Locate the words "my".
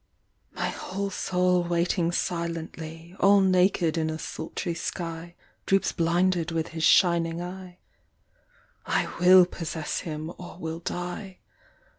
0.55-0.69